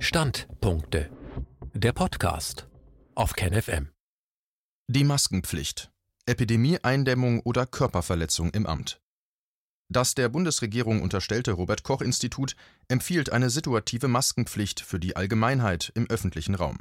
[0.00, 1.10] Standpunkte.
[1.74, 2.68] Der Podcast
[3.16, 3.88] auf KenFM.
[4.86, 5.90] Die Maskenpflicht.
[6.24, 9.00] Epidemieeindämmung oder Körperverletzung im Amt.
[9.88, 12.54] Das der Bundesregierung unterstellte Robert Koch Institut
[12.86, 16.78] empfiehlt eine situative Maskenpflicht für die Allgemeinheit im öffentlichen Raum.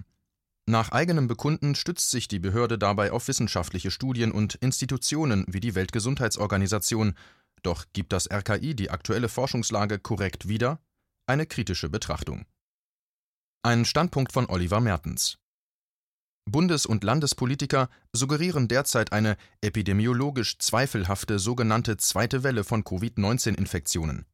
[0.68, 5.74] Nach eigenem Bekunden stützt sich die Behörde dabei auf wissenschaftliche Studien und Institutionen wie die
[5.74, 7.16] Weltgesundheitsorganisation,
[7.64, 10.80] doch gibt das RKI die aktuelle Forschungslage korrekt wieder?
[11.26, 12.46] Eine kritische Betrachtung.
[13.68, 15.40] Ein Standpunkt von Oliver Mertens.
[16.50, 24.26] Bundes- und Landespolitiker suggerieren derzeit eine epidemiologisch zweifelhafte sogenannte zweite Welle von Covid-19-Infektionen.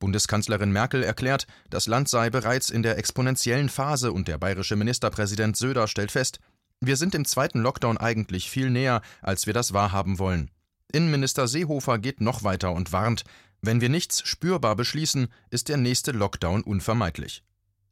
[0.00, 5.56] Bundeskanzlerin Merkel erklärt, das Land sei bereits in der exponentiellen Phase und der bayerische Ministerpräsident
[5.56, 6.40] Söder stellt fest,
[6.80, 10.50] wir sind dem zweiten Lockdown eigentlich viel näher, als wir das wahrhaben wollen.
[10.90, 13.22] Innenminister Seehofer geht noch weiter und warnt,
[13.62, 17.44] wenn wir nichts spürbar beschließen, ist der nächste Lockdown unvermeidlich.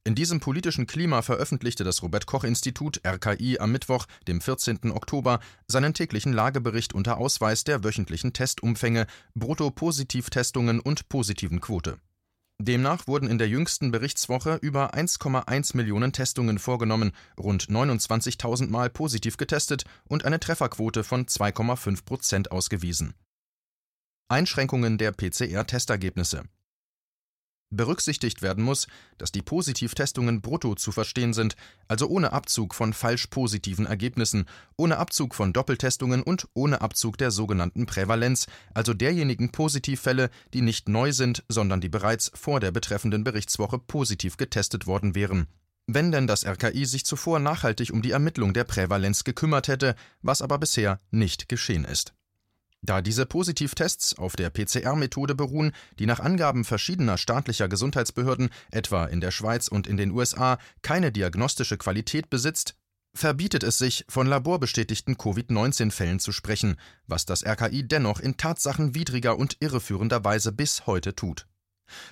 [0.09, 4.91] In diesem politischen Klima veröffentlichte das Robert Koch Institut RKI am Mittwoch, dem 14.
[4.91, 11.99] Oktober, seinen täglichen Lagebericht unter Ausweis der wöchentlichen Testumfänge, Brutto-Positivtestungen und positiven Quote.
[12.59, 19.37] Demnach wurden in der jüngsten Berichtswoche über 1,1 Millionen Testungen vorgenommen, rund 29.000 Mal positiv
[19.37, 23.13] getestet und eine Trefferquote von 2,5 Prozent ausgewiesen.
[24.29, 26.45] Einschränkungen der PCR-Testergebnisse
[27.71, 28.87] Berücksichtigt werden muss,
[29.19, 31.55] dass die Positivtestungen brutto zu verstehen sind,
[31.87, 37.31] also ohne Abzug von falsch positiven Ergebnissen, ohne Abzug von Doppeltestungen und ohne Abzug der
[37.31, 43.23] sogenannten Prävalenz, also derjenigen Positivfälle, die nicht neu sind, sondern die bereits vor der betreffenden
[43.23, 45.47] Berichtswoche positiv getestet worden wären.
[45.87, 50.43] Wenn denn das RKI sich zuvor nachhaltig um die Ermittlung der Prävalenz gekümmert hätte, was
[50.43, 52.13] aber bisher nicht geschehen ist.
[52.83, 59.21] Da diese Positivtests auf der PCR-Methode beruhen, die nach Angaben verschiedener staatlicher Gesundheitsbehörden, etwa in
[59.21, 62.77] der Schweiz und in den USA, keine diagnostische Qualität besitzt,
[63.15, 66.77] verbietet es sich, von laborbestätigten Covid-19-Fällen zu sprechen,
[67.07, 71.47] was das RKI dennoch in tatsachenwidriger und irreführender Weise bis heute tut.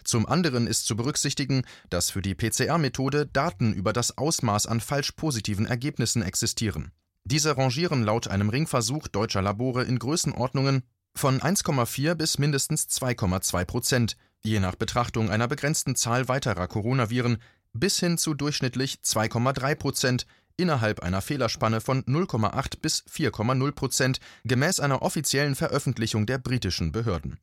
[0.04, 5.12] Zum anderen ist zu berücksichtigen, dass für die PCR-Methode Daten über das Ausmaß an falsch
[5.12, 6.92] positiven Ergebnissen existieren.
[7.28, 10.84] Diese rangieren laut einem Ringversuch deutscher Labore in Größenordnungen
[11.16, 17.38] von 1,4 bis mindestens 2,2 Prozent, je nach Betrachtung einer begrenzten Zahl weiterer Coronaviren,
[17.72, 20.26] bis hin zu durchschnittlich 2,3 Prozent
[20.56, 27.40] innerhalb einer Fehlerspanne von 0,8 bis 4,0 Prozent gemäß einer offiziellen Veröffentlichung der britischen Behörden.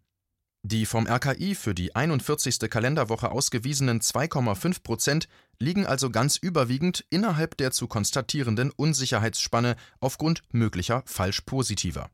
[0.66, 2.57] Die vom RKI für die 41.
[2.69, 5.28] Kalenderwoche ausgewiesenen 2,5 Prozent
[5.59, 12.09] liegen also ganz überwiegend innerhalb der zu konstatierenden Unsicherheitsspanne aufgrund möglicher Falschpositiver.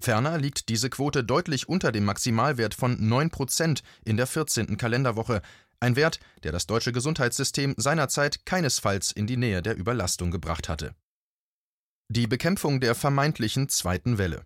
[0.00, 4.76] Ferner liegt diese Quote deutlich unter dem Maximalwert von 9 Prozent in der 14.
[4.76, 5.42] Kalenderwoche,
[5.80, 10.94] ein Wert, der das deutsche Gesundheitssystem seinerzeit keinesfalls in die Nähe der Überlastung gebracht hatte.
[12.08, 14.44] Die Bekämpfung der vermeintlichen zweiten Welle.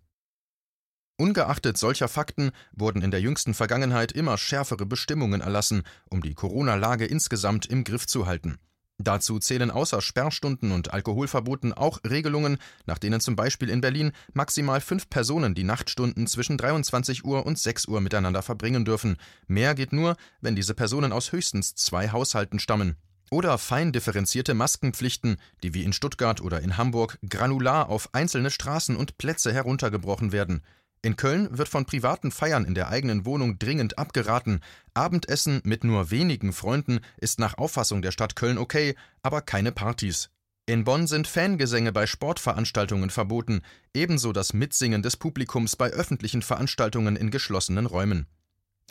[1.17, 7.05] Ungeachtet solcher Fakten wurden in der jüngsten Vergangenheit immer schärfere Bestimmungen erlassen, um die Corona-Lage
[7.05, 8.59] insgesamt im Griff zu halten.
[8.99, 14.81] Dazu zählen außer Sperrstunden und Alkoholverboten auch Regelungen, nach denen zum Beispiel in Berlin maximal
[14.81, 19.17] fünf Personen die Nachtstunden zwischen 23 Uhr und 6 Uhr miteinander verbringen dürfen.
[19.49, 22.97] Mehr geht nur, wenn diese Personen aus höchstens zwei Haushalten stammen.
[23.31, 28.95] Oder fein differenzierte Maskenpflichten, die wie in Stuttgart oder in Hamburg granular auf einzelne Straßen
[28.95, 30.63] und Plätze heruntergebrochen werden.
[31.05, 34.61] In Köln wird von privaten Feiern in der eigenen Wohnung dringend abgeraten.
[34.95, 40.31] Abendessen mit nur wenigen Freunden ist nach Auffassung der Stadt Köln okay, aber keine Partys.
[40.65, 47.17] In Bonn sind Fangesänge bei Sportveranstaltungen verboten, ebenso das Mitsingen des Publikums bei öffentlichen Veranstaltungen
[47.17, 48.29] in geschlossenen Räumen.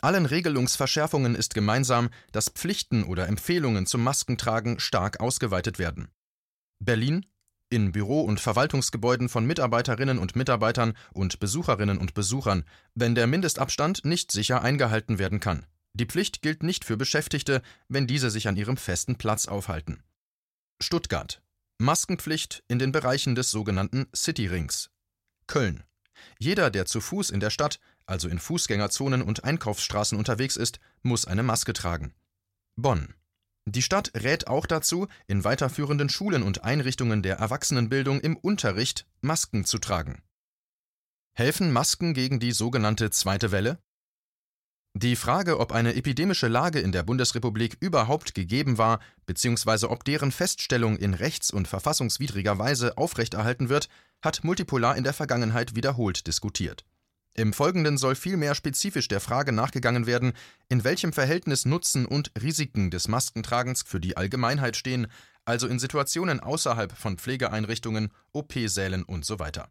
[0.02, 6.08] Allen Regelungsverschärfungen ist gemeinsam, dass Pflichten oder Empfehlungen zum Maskentragen stark ausgeweitet werden.
[6.78, 7.24] Berlin,
[7.72, 14.04] in Büro- und Verwaltungsgebäuden von Mitarbeiterinnen und Mitarbeitern und Besucherinnen und Besuchern, wenn der Mindestabstand
[14.04, 15.66] nicht sicher eingehalten werden kann.
[15.94, 20.02] Die Pflicht gilt nicht für Beschäftigte, wenn diese sich an ihrem festen Platz aufhalten.
[20.80, 21.42] Stuttgart.
[21.78, 24.90] Maskenpflicht in den Bereichen des sogenannten City Rings.
[25.46, 25.82] Köln.
[26.38, 31.26] Jeder, der zu Fuß in der Stadt, also in Fußgängerzonen und Einkaufsstraßen unterwegs ist, muss
[31.26, 32.14] eine Maske tragen.
[32.76, 33.14] Bonn.
[33.64, 39.64] Die Stadt rät auch dazu, in weiterführenden Schulen und Einrichtungen der Erwachsenenbildung im Unterricht Masken
[39.64, 40.22] zu tragen.
[41.34, 43.78] Helfen Masken gegen die sogenannte zweite Welle?
[44.94, 49.86] Die Frage, ob eine epidemische Lage in der Bundesrepublik überhaupt gegeben war, bzw.
[49.86, 53.88] ob deren Feststellung in rechts- und verfassungswidriger Weise aufrechterhalten wird,
[54.20, 56.84] hat Multipolar in der Vergangenheit wiederholt diskutiert.
[57.34, 60.34] Im Folgenden soll vielmehr spezifisch der Frage nachgegangen werden,
[60.68, 65.06] in welchem Verhältnis Nutzen und Risiken des Maskentragens für die Allgemeinheit stehen,
[65.46, 69.50] also in Situationen außerhalb von Pflegeeinrichtungen, OP-Sälen usw.
[69.54, 69.62] So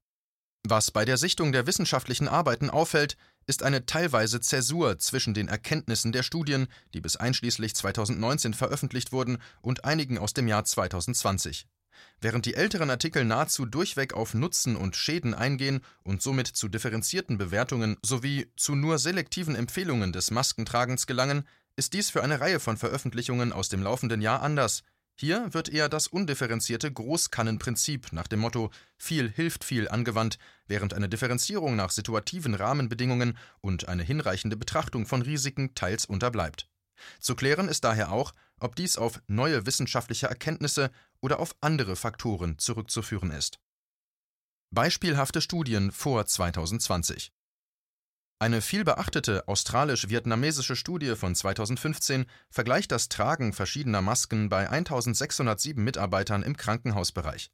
[0.68, 3.16] Was bei der Sichtung der wissenschaftlichen Arbeiten auffällt,
[3.46, 9.38] ist eine teilweise Zäsur zwischen den Erkenntnissen der Studien, die bis einschließlich 2019 veröffentlicht wurden,
[9.62, 11.68] und einigen aus dem Jahr 2020.
[12.20, 17.38] Während die älteren Artikel nahezu durchweg auf Nutzen und Schäden eingehen und somit zu differenzierten
[17.38, 22.78] Bewertungen sowie zu nur selektiven Empfehlungen des Maskentragens gelangen, ist dies für eine Reihe von
[22.78, 24.84] Veröffentlichungen aus dem laufenden Jahr anders.
[25.16, 31.10] Hier wird eher das undifferenzierte Großkannenprinzip nach dem Motto viel hilft viel angewandt, während eine
[31.10, 36.68] Differenzierung nach situativen Rahmenbedingungen und eine hinreichende Betrachtung von Risiken teils unterbleibt.
[37.20, 42.58] Zu klären ist daher auch, ob dies auf neue wissenschaftliche Erkenntnisse oder auf andere Faktoren
[42.58, 43.60] zurückzuführen ist.
[44.69, 47.34] Beispielhafte Studien vor 2020
[48.42, 56.58] eine vielbeachtete australisch-vietnamesische Studie von 2015 vergleicht das Tragen verschiedener Masken bei 1607 Mitarbeitern im
[56.58, 57.52] Krankenhausbereich.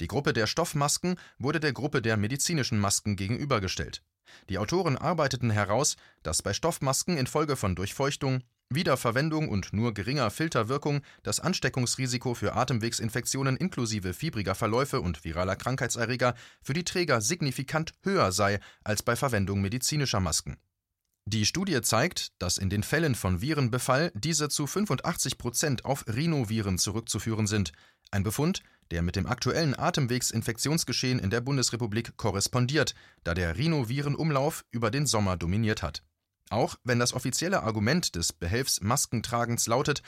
[0.00, 4.02] Die Gruppe der Stoffmasken wurde der Gruppe der medizinischen Masken gegenübergestellt.
[4.48, 11.02] Die Autoren arbeiteten heraus, dass bei Stoffmasken infolge von Durchfeuchtung, Wiederverwendung und nur geringer Filterwirkung
[11.22, 18.32] das Ansteckungsrisiko für Atemwegsinfektionen inklusive fiebriger Verläufe und viraler Krankheitserreger für die Träger signifikant höher
[18.32, 20.56] sei als bei Verwendung medizinischer Masken.
[21.24, 26.78] Die Studie zeigt, dass in den Fällen von Virenbefall diese zu 85 Prozent auf Rhinoviren
[26.78, 27.72] zurückzuführen sind,
[28.10, 32.94] ein Befund, der mit dem aktuellen Atemwegsinfektionsgeschehen in der Bundesrepublik korrespondiert,
[33.24, 36.02] da der Rhinovirenumlauf über den Sommer dominiert hat.
[36.50, 40.02] Auch wenn das offizielle Argument des Behelfs Maskentragens lautet,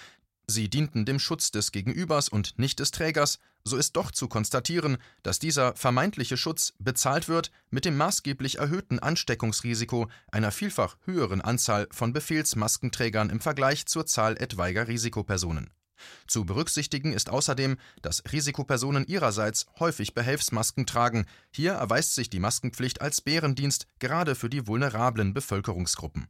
[0.46, 4.98] sie dienten dem Schutz des Gegenübers und nicht des Trägers, so ist doch zu konstatieren,
[5.22, 11.88] dass dieser vermeintliche Schutz bezahlt wird mit dem maßgeblich erhöhten Ansteckungsrisiko einer vielfach höheren Anzahl
[11.90, 15.70] von Befehlsmaskenträgern im Vergleich zur Zahl etwaiger Risikopersonen.
[16.26, 21.26] Zu berücksichtigen ist außerdem, dass Risikopersonen ihrerseits häufig Behelfsmasken tragen.
[21.50, 26.28] Hier erweist sich die Maskenpflicht als Bärendienst gerade für die vulnerablen Bevölkerungsgruppen.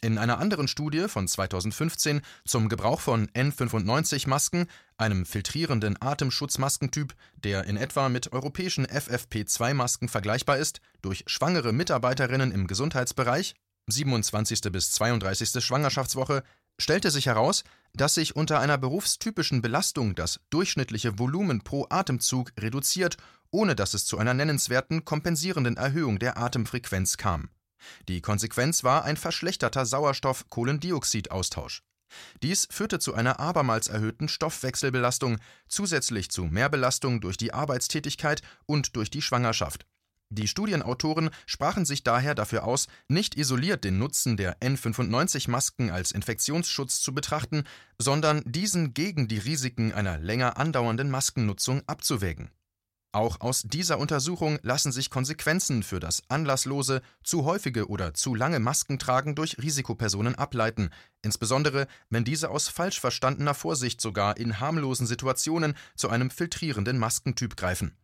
[0.00, 7.76] In einer anderen Studie von 2015 zum Gebrauch von N95-Masken, einem filtrierenden Atemschutzmaskentyp, der in
[7.76, 13.54] etwa mit europäischen FFP2-Masken vergleichbar ist, durch schwangere Mitarbeiterinnen im Gesundheitsbereich
[13.88, 14.60] 27.
[14.70, 15.64] bis 32.
[15.64, 16.44] Schwangerschaftswoche
[16.80, 17.64] stellte sich heraus,
[17.94, 23.16] dass sich unter einer berufstypischen Belastung das durchschnittliche Volumen pro Atemzug reduziert,
[23.50, 27.50] ohne dass es zu einer nennenswerten kompensierenden Erhöhung der Atemfrequenz kam.
[28.08, 31.82] Die Konsequenz war ein verschlechterter Sauerstoff-Kohlendioxid-Austausch.
[32.42, 35.38] Dies führte zu einer abermals erhöhten Stoffwechselbelastung,
[35.68, 39.86] zusätzlich zu Mehrbelastung durch die Arbeitstätigkeit und durch die Schwangerschaft.
[40.30, 47.00] Die Studienautoren sprachen sich daher dafür aus, nicht isoliert den Nutzen der N95-Masken als Infektionsschutz
[47.00, 47.64] zu betrachten,
[47.98, 52.50] sondern diesen gegen die Risiken einer länger andauernden Maskennutzung abzuwägen.
[53.12, 58.60] Auch aus dieser Untersuchung lassen sich Konsequenzen für das anlasslose, zu häufige oder zu lange
[58.60, 60.90] Maskentragen durch Risikopersonen ableiten,
[61.22, 67.56] insbesondere wenn diese aus falsch verstandener Vorsicht sogar in harmlosen Situationen zu einem filtrierenden Maskentyp
[67.56, 67.96] greifen.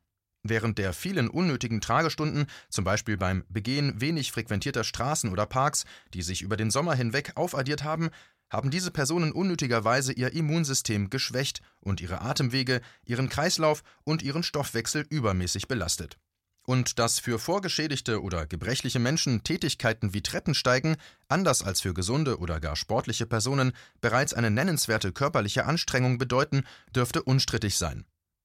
[0.46, 6.20] Während der vielen unnötigen Tragestunden, zum Beispiel beim Begehen wenig frequentierter Straßen oder Parks, die
[6.20, 8.10] sich über den Sommer hinweg aufaddiert haben,
[8.50, 15.06] haben diese Personen unnötigerweise ihr Immunsystem geschwächt und ihre Atemwege, ihren Kreislauf und ihren Stoffwechsel
[15.08, 16.18] übermäßig belastet.
[16.66, 20.96] Und dass für vorgeschädigte oder gebrechliche Menschen Tätigkeiten wie Treppensteigen,
[21.28, 23.72] anders als für gesunde oder gar sportliche Personen,
[24.02, 28.04] bereits eine nennenswerte körperliche Anstrengung bedeuten, dürfte unstrittig sein.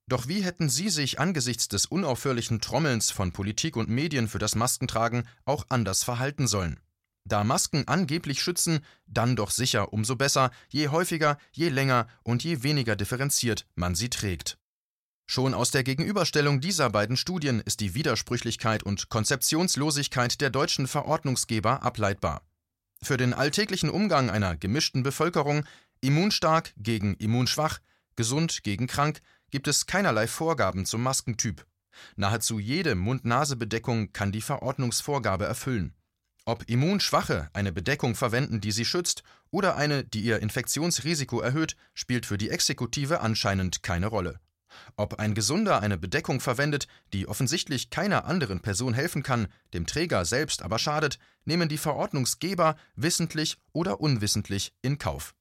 [0.10, 4.56] Doch wie hätten Sie sich angesichts des unaufhörlichen Trommelns von Politik und Medien für das
[4.56, 6.80] Maskentragen auch anders verhalten sollen?
[7.26, 12.64] Da Masken angeblich schützen, dann doch sicher umso besser, je häufiger, je länger und je
[12.64, 14.58] weniger differenziert man sie trägt.
[15.28, 21.84] Schon aus der Gegenüberstellung dieser beiden Studien ist die Widersprüchlichkeit und Konzeptionslosigkeit der deutschen Verordnungsgeber
[21.84, 22.42] ableitbar.
[23.04, 25.66] Für den alltäglichen Umgang einer gemischten Bevölkerung,
[26.02, 27.78] immunstark gegen immunschwach,
[28.16, 31.66] gesund gegen krank, gibt es keinerlei Vorgaben zum Maskentyp.
[32.16, 35.94] Nahezu jede Mund-Nase-Bedeckung kann die Verordnungsvorgabe erfüllen.
[36.46, 42.26] Ob Immunschwache eine Bedeckung verwenden, die sie schützt, oder eine, die ihr Infektionsrisiko erhöht, spielt
[42.26, 44.40] für die Exekutive anscheinend keine Rolle.
[44.96, 50.26] Ob ein Gesunder eine Bedeckung verwendet, die offensichtlich keiner anderen Person helfen kann, dem Träger
[50.26, 55.34] selbst aber schadet, nehmen die Verordnungsgeber wissentlich oder unwissentlich in Kauf.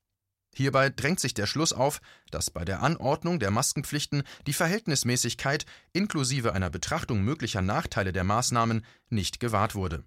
[0.59, 2.01] Hierbei drängt sich der Schluss auf,
[2.33, 8.85] dass bei der Anordnung der Maskenpflichten die Verhältnismäßigkeit inklusive einer Betrachtung möglicher Nachteile der Maßnahmen
[9.09, 10.03] nicht gewahrt wurde.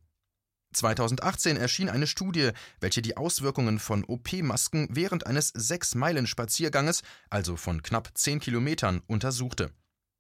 [0.74, 2.50] 2018 erschien eine Studie,
[2.82, 9.72] welche die Auswirkungen von OP-Masken während eines Sechs-Meilen-Spazierganges, also von knapp 10 Kilometern, untersuchte.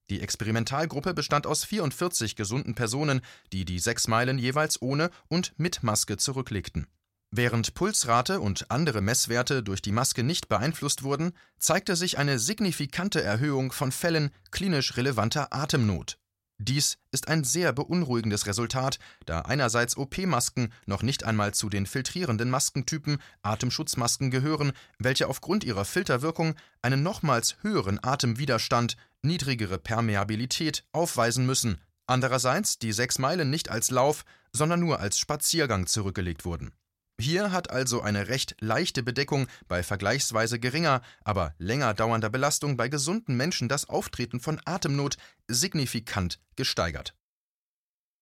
[0.09, 3.19] Die Experimentalgruppe bestand aus 44 gesunden Personen,
[3.51, 6.87] die die sechs Meilen jeweils ohne und mit Maske zurücklegten.
[7.33, 13.23] Während Pulsrate und andere Messwerte durch die Maske nicht beeinflusst wurden, zeigte sich eine signifikante
[13.23, 16.17] Erhöhung von Fällen klinisch relevanter Atemnot.
[16.57, 22.49] Dies ist ein sehr beunruhigendes Resultat, da einerseits OP-Masken noch nicht einmal zu den filtrierenden
[22.49, 31.79] Maskentypen Atemschutzmasken gehören, welche aufgrund ihrer Filterwirkung einen nochmals höheren Atemwiderstand, niedrigere Permeabilität aufweisen müssen,
[32.07, 36.73] andererseits die sechs Meilen nicht als Lauf, sondern nur als Spaziergang zurückgelegt wurden
[37.21, 42.89] hier hat also eine recht leichte Bedeckung bei vergleichsweise geringer, aber länger dauernder Belastung bei
[42.89, 47.15] gesunden Menschen das Auftreten von Atemnot signifikant gesteigert.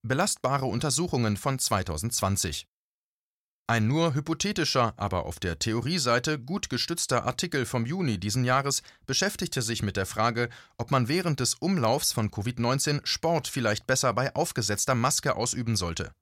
[0.03, 2.67] Belastbare Untersuchungen von 2020
[3.69, 9.61] ein nur hypothetischer, aber auf der Theorieseite gut gestützter Artikel vom Juni diesen Jahres beschäftigte
[9.61, 14.33] sich mit der Frage, ob man während des Umlaufs von Covid-19 Sport vielleicht besser bei
[14.33, 16.15] aufgesetzter Maske ausüben sollte.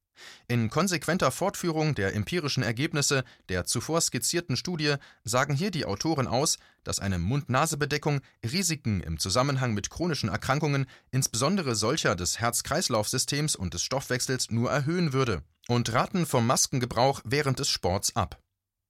[0.48, 6.58] In konsequenter Fortführung der empirischen Ergebnisse der zuvor skizzierten Studie sagen hier die Autoren aus,
[6.84, 13.84] dass eine Mund-Nase-Bedeckung Risiken im Zusammenhang mit chronischen Erkrankungen, insbesondere solcher des Herz-Kreislauf-Systems und des
[13.84, 18.40] Stoffwechsels, nur erhöhen würde und raten vom Maskengebrauch während des Sports ab.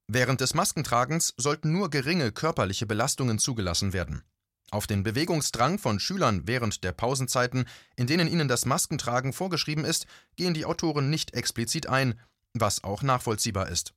[0.07, 4.24] Während des Maskentragens sollten nur geringe körperliche Belastungen zugelassen werden
[4.71, 10.07] auf den Bewegungsdrang von Schülern während der Pausenzeiten, in denen ihnen das Maskentragen vorgeschrieben ist,
[10.36, 12.19] gehen die Autoren nicht explizit ein,
[12.53, 13.93] was auch nachvollziehbar ist.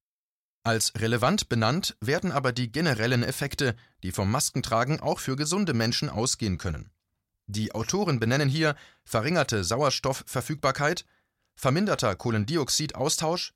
[0.63, 6.11] Als relevant benannt werden aber die generellen Effekte, die vom Maskentragen auch für gesunde Menschen
[6.11, 6.91] ausgehen können.
[7.47, 11.05] Die Autoren benennen hier verringerte Sauerstoffverfügbarkeit,
[11.57, 13.55] verminderter Kohlendioxidaustausch,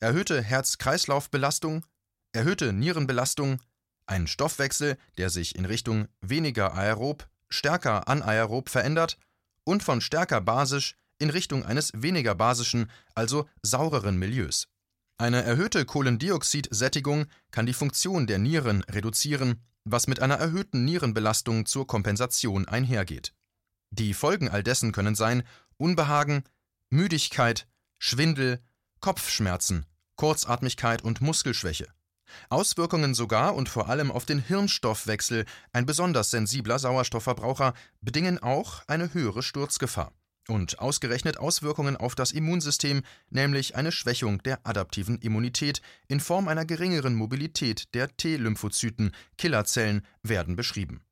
[0.00, 1.86] erhöhte Herz-Kreislauf-Belastung,
[2.32, 3.60] erhöhte Nierenbelastung,
[4.08, 9.18] ein Stoffwechsel, der sich in Richtung weniger aerob, stärker anaerob verändert
[9.64, 14.68] und von stärker basisch in Richtung eines weniger basischen, also saureren Milieus.
[15.18, 21.86] Eine erhöhte Kohlendioxidsättigung kann die Funktion der Nieren reduzieren, was mit einer erhöhten Nierenbelastung zur
[21.86, 23.34] Kompensation einhergeht.
[23.90, 25.42] Die Folgen all dessen können sein
[25.76, 26.44] Unbehagen,
[26.90, 27.66] Müdigkeit,
[27.98, 28.60] Schwindel,
[29.00, 29.86] Kopfschmerzen,
[30.16, 31.88] Kurzatmigkeit und Muskelschwäche.
[32.50, 39.14] Auswirkungen sogar und vor allem auf den Hirnstoffwechsel, ein besonders sensibler Sauerstoffverbraucher, bedingen auch eine
[39.14, 40.12] höhere Sturzgefahr.
[40.48, 46.64] Und ausgerechnet Auswirkungen auf das Immunsystem, nämlich eine Schwächung der adaptiven Immunität in Form einer
[46.64, 51.02] geringeren Mobilität der T-Lymphozyten, Killerzellen, werden beschrieben.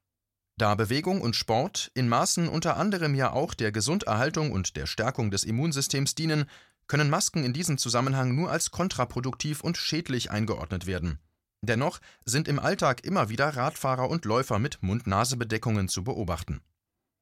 [0.59, 5.31] Da Bewegung und Sport in Maßen unter anderem ja auch der Gesunderhaltung und der Stärkung
[5.31, 6.47] des Immunsystems dienen,
[6.87, 11.19] können Masken in diesem Zusammenhang nur als kontraproduktiv und schädlich eingeordnet werden.
[11.63, 16.61] Dennoch sind im Alltag immer wieder Radfahrer und Läufer mit Mund-Nase-Bedeckungen zu beobachten.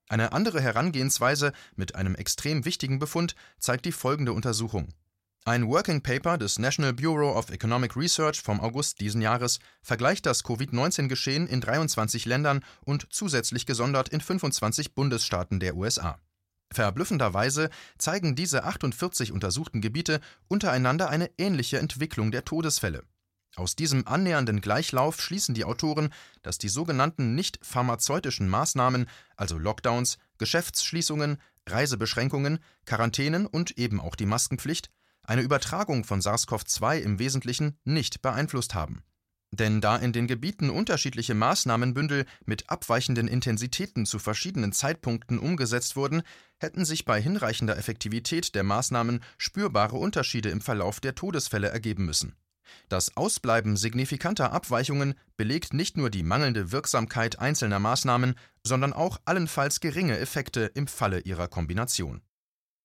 [0.08, 4.92] Eine andere Herangehensweise mit einem extrem wichtigen Befund zeigt die folgende Untersuchung.
[5.46, 10.42] Ein Working Paper des National Bureau of Economic Research vom August diesen Jahres vergleicht das
[10.42, 16.18] Covid-19-Geschehen in 23 Ländern und zusätzlich gesondert in 25 Bundesstaaten der USA.
[16.70, 23.04] Verblüffenderweise zeigen diese 48 untersuchten Gebiete untereinander eine ähnliche Entwicklung der Todesfälle.
[23.56, 29.06] Aus diesem annähernden Gleichlauf schließen die Autoren, dass die sogenannten nicht pharmazeutischen Maßnahmen,
[29.36, 34.90] also Lockdowns, Geschäftsschließungen, Reisebeschränkungen, Quarantänen und eben auch die Maskenpflicht,
[35.22, 39.04] eine Übertragung von SARS-CoV-2 im Wesentlichen nicht beeinflusst haben
[39.56, 46.22] denn da in den Gebieten unterschiedliche Maßnahmenbündel mit abweichenden Intensitäten zu verschiedenen Zeitpunkten umgesetzt wurden,
[46.58, 52.34] hätten sich bei hinreichender Effektivität der Maßnahmen spürbare Unterschiede im Verlauf der Todesfälle ergeben müssen.
[52.88, 59.80] Das Ausbleiben signifikanter Abweichungen belegt nicht nur die mangelnde Wirksamkeit einzelner Maßnahmen, sondern auch allenfalls
[59.80, 62.22] geringe Effekte im Falle ihrer Kombination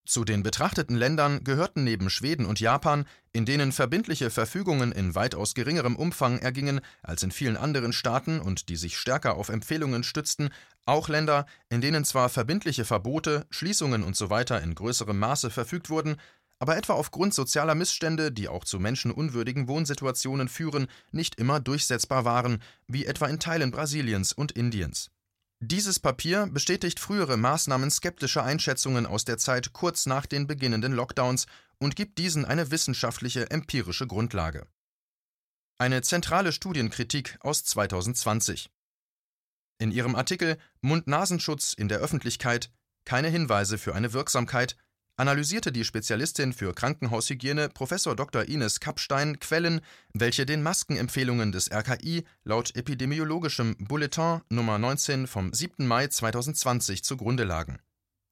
[0.09, 5.53] zu den betrachteten Ländern gehörten neben Schweden und Japan, in denen verbindliche Verfügungen in weitaus
[5.53, 10.49] geringerem Umfang ergingen als in vielen anderen Staaten und die sich stärker auf Empfehlungen stützten,
[10.87, 14.45] auch Länder, in denen zwar verbindliche Verbote, Schließungen usw.
[14.47, 16.15] So in größerem Maße verfügt wurden,
[16.57, 22.63] aber etwa aufgrund sozialer Missstände, die auch zu menschenunwürdigen Wohnsituationen führen, nicht immer durchsetzbar waren,
[22.87, 25.11] wie etwa in Teilen Brasiliens und Indiens.
[25.61, 31.47] Dieses Papier bestätigt frühere maßnahmenskeptische Einschätzungen aus der Zeit kurz nach den beginnenden Lockdowns
[31.79, 34.67] und gibt diesen eine wissenschaftliche empirische Grundlage.
[35.77, 38.69] Eine zentrale Studienkritik aus 2020.
[39.79, 42.71] In ihrem Artikel Mund-Nasenschutz in der Öffentlichkeit
[43.03, 44.77] keine Hinweise für eine Wirksamkeit
[45.19, 47.89] analysierte die Spezialistin für Krankenhaushygiene Prof.
[47.89, 48.47] Dr.
[48.47, 49.81] Ines Kappstein Quellen,
[50.13, 55.85] welche den Maskenempfehlungen des RKI laut epidemiologischem Bulletin Nummer 19 vom 7.
[55.85, 57.79] Mai 2020 zugrunde lagen.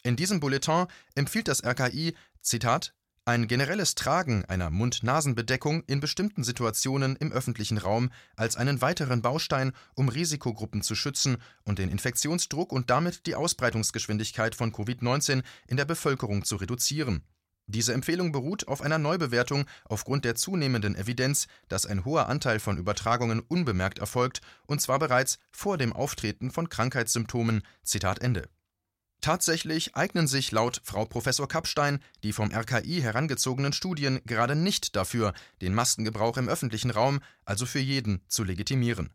[0.03, 2.93] In diesem Bulletin empfiehlt das RKI, Zitat,
[3.27, 9.73] ein generelles Tragen einer Mund-Nasen-Bedeckung in bestimmten Situationen im öffentlichen Raum als einen weiteren Baustein,
[9.95, 15.83] um Risikogruppen zu schützen und den Infektionsdruck und damit die Ausbreitungsgeschwindigkeit von Covid-19 in der
[15.83, 17.21] Bevölkerung zu reduzieren.
[17.65, 22.77] Diese Empfehlung beruht auf einer Neubewertung aufgrund der zunehmenden Evidenz, dass ein hoher Anteil von
[22.77, 27.63] Übertragungen unbemerkt erfolgt, und zwar bereits vor dem Auftreten von Krankheitssymptomen.
[27.83, 28.47] Zitat Ende.
[29.21, 35.33] Tatsächlich eignen sich laut Frau Professor Kappstein die vom RKI herangezogenen Studien gerade nicht dafür,
[35.61, 39.09] den Maskengebrauch im öffentlichen Raum, also für jeden, zu legitimieren.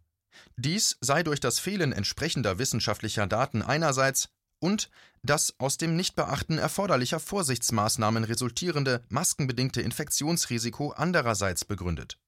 [0.57, 4.29] Dies sei durch das Fehlen entsprechender wissenschaftlicher Daten einerseits
[4.59, 4.91] und
[5.23, 12.19] das aus dem Nichtbeachten erforderlicher Vorsichtsmaßnahmen resultierende maskenbedingte Infektionsrisiko andererseits begründet.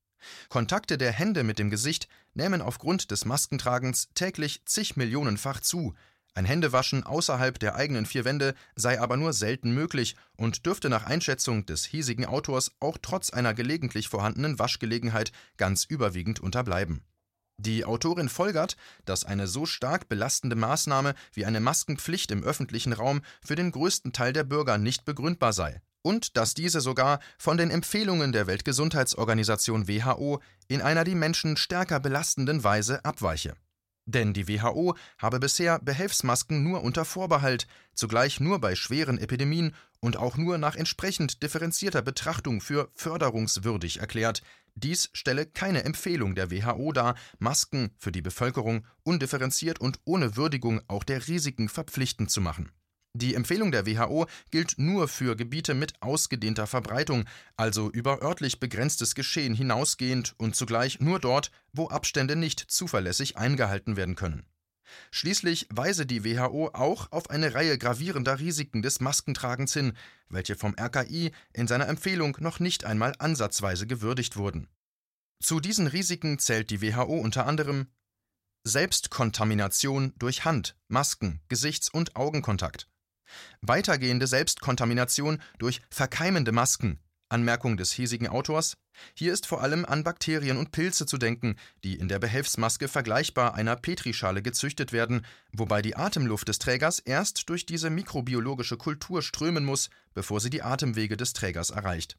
[0.48, 5.94] Kontakte der Hände mit dem Gesicht nehmen aufgrund des Maskentragens täglich zig Millionenfach zu,
[6.34, 11.04] ein Händewaschen außerhalb der eigenen vier Wände sei aber nur selten möglich und dürfte nach
[11.04, 17.02] Einschätzung des hiesigen Autors auch trotz einer gelegentlich vorhandenen Waschgelegenheit ganz überwiegend unterbleiben.
[17.56, 23.22] Die Autorin folgert, dass eine so stark belastende Maßnahme wie eine Maskenpflicht im öffentlichen Raum
[23.44, 27.70] für den größten Teil der Bürger nicht begründbar sei und dass diese sogar von den
[27.70, 33.54] Empfehlungen der Weltgesundheitsorganisation WHO in einer die Menschen stärker belastenden Weise abweiche.
[34.06, 40.18] Denn die WHO habe bisher Behelfsmasken nur unter Vorbehalt, zugleich nur bei schweren Epidemien und
[40.18, 44.42] auch nur nach entsprechend differenzierter Betrachtung für förderungswürdig erklärt.
[44.74, 50.82] Dies stelle keine Empfehlung der WHO dar, Masken für die Bevölkerung undifferenziert und ohne Würdigung
[50.88, 52.70] auch der Risiken verpflichtend zu machen.
[53.16, 59.14] Die Empfehlung der WHO gilt nur für Gebiete mit ausgedehnter Verbreitung, also über örtlich begrenztes
[59.14, 64.44] Geschehen hinausgehend und zugleich nur dort, wo Abstände nicht zuverlässig eingehalten werden können.
[65.12, 69.92] Schließlich weise die WHO auch auf eine Reihe gravierender Risiken des Maskentragens hin,
[70.28, 74.68] welche vom RKI in seiner Empfehlung noch nicht einmal ansatzweise gewürdigt wurden.
[75.40, 77.86] Zu diesen Risiken zählt die WHO unter anderem
[78.64, 82.88] Selbstkontamination durch Hand, Masken, Gesichts- und Augenkontakt,
[83.60, 86.98] Weitergehende Selbstkontamination durch verkeimende Masken.
[87.28, 88.76] Anmerkung des hiesigen Autors:
[89.14, 93.54] Hier ist vor allem an Bakterien und Pilze zu denken, die in der Behelfsmaske vergleichbar
[93.54, 99.64] einer Petrischale gezüchtet werden, wobei die Atemluft des Trägers erst durch diese mikrobiologische Kultur strömen
[99.64, 102.18] muss, bevor sie die Atemwege des Trägers erreicht.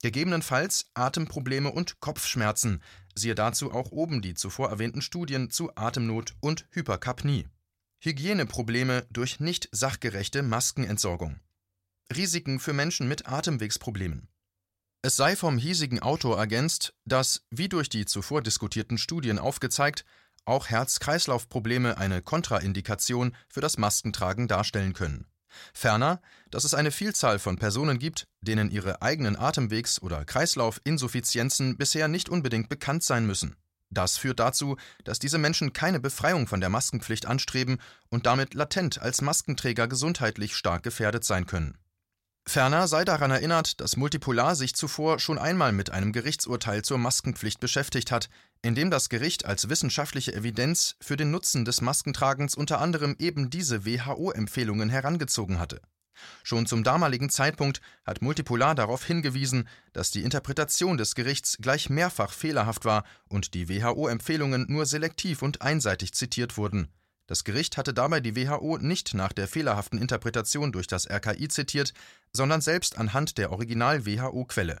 [0.00, 2.82] Gegebenenfalls Atemprobleme und Kopfschmerzen,
[3.14, 7.48] siehe dazu auch oben die zuvor erwähnten Studien zu Atemnot und Hyperkapnie
[8.00, 11.40] Hygieneprobleme durch nicht sachgerechte Maskenentsorgung.
[12.14, 14.28] Risiken für Menschen mit Atemwegsproblemen.
[15.02, 20.04] Es sei vom hiesigen Autor ergänzt, dass, wie durch die zuvor diskutierten Studien aufgezeigt,
[20.44, 25.26] auch Herz-Kreislauf-Probleme eine Kontraindikation für das Maskentragen darstellen können.
[25.72, 32.06] Ferner, dass es eine Vielzahl von Personen gibt, denen ihre eigenen Atemwegs- oder Kreislaufinsuffizienzen bisher
[32.06, 33.56] nicht unbedingt bekannt sein müssen.
[33.90, 37.78] Das führt dazu, dass diese Menschen keine Befreiung von der Maskenpflicht anstreben
[38.10, 41.78] und damit latent als Maskenträger gesundheitlich stark gefährdet sein können.
[42.46, 47.60] Ferner sei daran erinnert, dass Multipolar sich zuvor schon einmal mit einem Gerichtsurteil zur Maskenpflicht
[47.60, 48.30] beschäftigt hat,
[48.62, 53.50] in dem das Gericht als wissenschaftliche Evidenz für den Nutzen des Maskentragens unter anderem eben
[53.50, 55.82] diese WHO-Empfehlungen herangezogen hatte
[56.42, 62.32] Schon zum damaligen Zeitpunkt hat Multipolar darauf hingewiesen, dass die Interpretation des Gerichts gleich mehrfach
[62.32, 66.88] fehlerhaft war und die WHO-Empfehlungen nur selektiv und einseitig zitiert wurden.
[67.26, 71.92] Das Gericht hatte dabei die WHO nicht nach der fehlerhaften Interpretation durch das RKI zitiert,
[72.32, 74.80] sondern selbst anhand der Original-WHO-Quelle.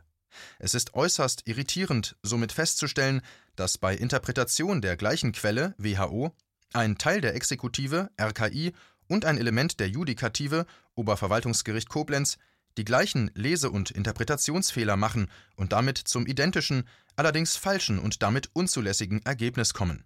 [0.58, 3.20] Es ist äußerst irritierend, somit festzustellen,
[3.56, 6.34] dass bei Interpretation der gleichen Quelle WHO
[6.72, 8.72] ein Teil der Exekutive RKI
[9.08, 12.38] und ein Element der Judikative Oberverwaltungsgericht Koblenz
[12.78, 19.20] die gleichen Lese- und Interpretationsfehler machen und damit zum identischen, allerdings falschen und damit unzulässigen
[19.26, 20.04] Ergebnis kommen.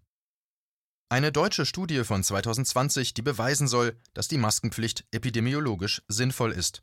[1.11, 6.83] Eine deutsche Studie von 2020, die beweisen soll, dass die Maskenpflicht epidemiologisch sinnvoll ist.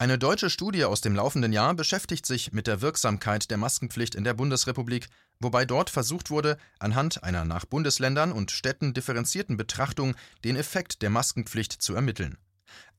[0.00, 4.22] Eine deutsche Studie aus dem laufenden Jahr beschäftigt sich mit der Wirksamkeit der Maskenpflicht in
[4.22, 5.08] der Bundesrepublik,
[5.40, 11.10] wobei dort versucht wurde, anhand einer nach Bundesländern und Städten differenzierten Betrachtung den Effekt der
[11.10, 12.38] Maskenpflicht zu ermitteln.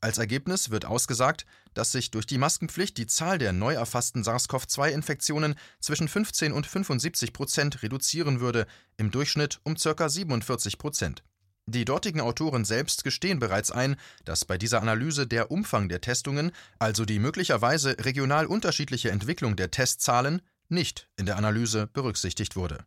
[0.01, 5.55] Als Ergebnis wird ausgesagt, dass sich durch die Maskenpflicht die Zahl der neu erfassten SARS-CoV-2-Infektionen
[5.79, 10.09] zwischen 15 und 75 Prozent reduzieren würde, im Durchschnitt um ca.
[10.09, 11.23] 47 Prozent.
[11.71, 16.51] Die dortigen Autoren selbst gestehen bereits ein, dass bei dieser Analyse der Umfang der Testungen,
[16.79, 22.85] also die möglicherweise regional unterschiedliche Entwicklung der Testzahlen, nicht in der Analyse berücksichtigt wurde.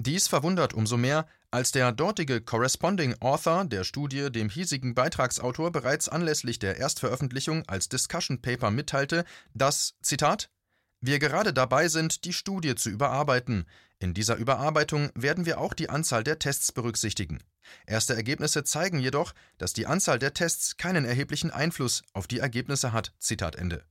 [0.00, 6.08] Dies verwundert umso mehr, als der dortige Corresponding Author der Studie dem hiesigen Beitragsautor bereits
[6.08, 10.50] anlässlich der Erstveröffentlichung als Discussion Paper mitteilte, dass, Zitat,
[11.00, 13.66] wir gerade dabei sind, die Studie zu überarbeiten.
[14.00, 17.42] In dieser Überarbeitung werden wir auch die Anzahl der Tests berücksichtigen.
[17.86, 22.92] Erste Ergebnisse zeigen jedoch, dass die Anzahl der Tests keinen erheblichen Einfluss auf die Ergebnisse
[22.92, 23.12] hat.
[23.18, 23.84] Zitat Ende.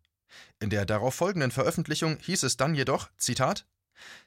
[0.60, 3.66] In der darauf folgenden Veröffentlichung hieß es dann jedoch, Zitat,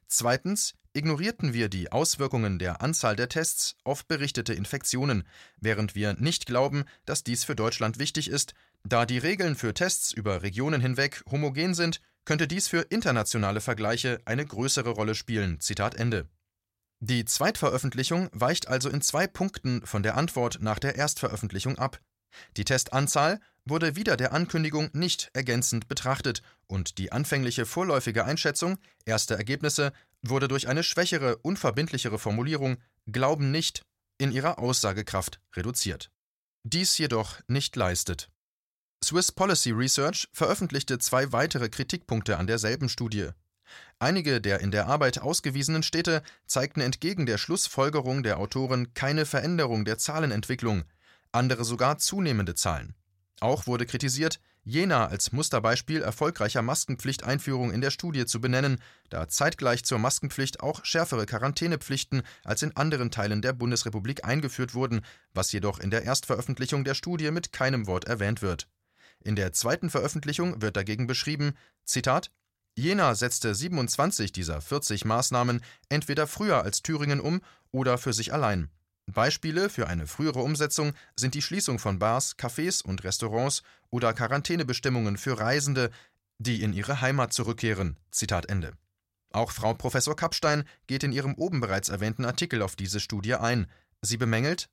[0.07, 5.25] Zweitens ignorierten wir die Auswirkungen der Anzahl der Tests auf berichtete Infektionen,
[5.61, 10.13] während wir nicht glauben, dass dies für Deutschland wichtig ist, da die Regeln für Tests
[10.13, 15.61] über Regionen hinweg homogen sind, könnte dies für internationale Vergleiche eine größere Rolle spielen.
[15.61, 16.29] Zitat Ende.
[17.01, 22.01] Die Zweitveröffentlichung weicht also in zwei Punkten von der Antwort nach der Erstveröffentlichung ab.
[22.57, 29.37] Die Testanzahl wurde wieder der Ankündigung nicht ergänzend betrachtet und die anfängliche vorläufige Einschätzung erster
[29.37, 33.83] Ergebnisse wurde durch eine schwächere, unverbindlichere Formulierung Glauben nicht
[34.19, 36.11] in ihrer Aussagekraft reduziert.
[36.65, 38.31] Dies jedoch nicht leistet.
[39.11, 43.31] Swiss Policy Research veröffentlichte zwei weitere Kritikpunkte an derselben Studie.
[43.99, 49.85] Einige der in der Arbeit ausgewiesenen Städte zeigten entgegen der Schlussfolgerung der Autoren keine Veränderung
[49.85, 50.85] der Zahlenentwicklung,
[51.33, 52.95] andere sogar zunehmende Zahlen.
[53.41, 59.83] Auch wurde kritisiert, Jena als Musterbeispiel erfolgreicher Maskenpflichteinführung in der Studie zu benennen, da zeitgleich
[59.83, 65.01] zur Maskenpflicht auch schärfere Quarantänepflichten als in anderen Teilen der Bundesrepublik eingeführt wurden,
[65.35, 68.69] was jedoch in der Erstveröffentlichung der Studie mit keinem Wort erwähnt wird.
[69.23, 71.55] In der zweiten Veröffentlichung wird dagegen beschrieben:
[71.85, 72.31] Zitat
[72.77, 78.71] Jena setzte 27 dieser 40 Maßnahmen entweder früher als Thüringen um oder für sich allein.
[79.07, 85.17] Beispiele für eine frühere Umsetzung sind die Schließung von Bars, Cafés und Restaurants oder Quarantänebestimmungen
[85.17, 85.91] für Reisende,
[86.39, 87.99] die in ihre Heimat zurückkehren.
[88.11, 88.73] Zitat Ende.
[89.33, 93.67] Auch Frau Professor Kapstein geht in ihrem oben bereits erwähnten Artikel auf diese Studie ein.
[94.01, 94.71] Sie bemängelt,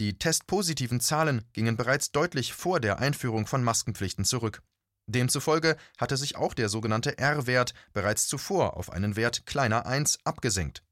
[0.00, 4.62] die testpositiven Zahlen gingen bereits deutlich vor der Einführung von Maskenpflichten zurück.
[5.06, 10.82] Demzufolge hatte sich auch der sogenannte R-Wert bereits zuvor auf einen Wert kleiner 1 abgesenkt.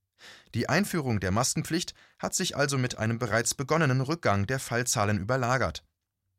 [0.54, 5.84] Die Einführung der Maskenpflicht hat sich also mit einem bereits begonnenen Rückgang der Fallzahlen überlagert.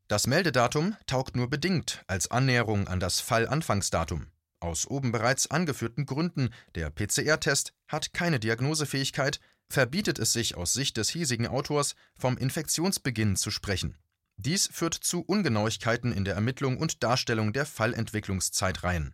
[0.07, 4.27] Das Meldedatum taugt nur bedingt als Annäherung an das Fallanfangsdatum.
[4.59, 9.39] Aus oben bereits angeführten Gründen, der PCR-Test hat keine Diagnosefähigkeit,
[9.71, 13.97] verbietet es sich aus Sicht des hiesigen Autors, vom Infektionsbeginn zu sprechen.
[14.37, 19.13] Dies führt zu Ungenauigkeiten in der Ermittlung und Darstellung der Fallentwicklungszeitreihen.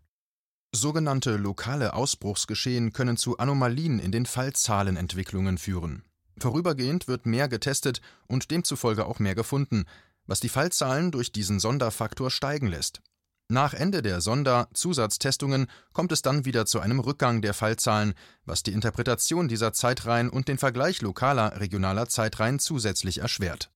[0.73, 6.03] Sogenannte lokale Ausbruchsgeschehen können zu Anomalien in den Fallzahlenentwicklungen führen.
[6.39, 9.85] Vorübergehend wird mehr getestet und demzufolge auch mehr gefunden,
[10.25, 13.01] was die Fallzahlen durch diesen Sonderfaktor steigen lässt.
[13.49, 18.73] Nach Ende der Sonder-Zusatztestungen kommt es dann wieder zu einem Rückgang der Fallzahlen, was die
[18.73, 23.71] Interpretation dieser Zeitreihen und den Vergleich lokaler, regionaler Zeitreihen zusätzlich erschwert.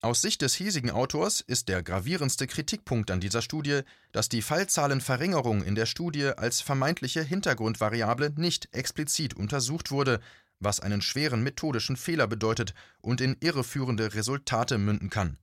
[0.00, 5.62] Aus Sicht des hiesigen Autors ist der gravierendste Kritikpunkt an dieser Studie, dass die Fallzahlenverringerung
[5.62, 10.20] in der Studie als vermeintliche Hintergrundvariable nicht explizit untersucht wurde,
[10.58, 12.72] was einen schweren methodischen Fehler bedeutet
[13.02, 15.38] und in irreführende Resultate münden kann.